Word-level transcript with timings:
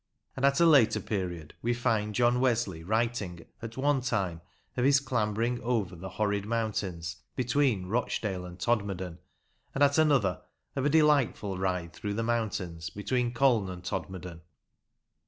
And, 0.35 0.43
at 0.47 0.59
a 0.59 0.65
later 0.65 0.99
period, 0.99 1.53
we 1.61 1.75
find 1.75 2.15
John 2.15 2.39
Wesley 2.39 2.83
writing 2.83 3.45
at 3.61 3.77
one 3.77 4.01
time 4.01 4.41
of 4.75 4.83
his 4.83 4.99
clambering 4.99 5.61
over" 5.61 5.95
the 5.95 6.09
horrid 6.09 6.43
mountains" 6.47 7.17
between 7.35 7.85
Rochdale 7.85 8.43
and 8.43 8.59
Todmorden; 8.59 9.19
and, 9.75 9.83
at 9.83 9.99
another, 9.99 10.41
of" 10.75 10.85
a 10.85 10.89
delightful 10.89 11.55
ride 11.59 11.93
through 11.93 12.15
the 12.15 12.23
mountains" 12.23 12.89
between 12.89 13.31
Colne 13.31 13.69
and 13.69 13.83
Todmorden. 13.83 14.41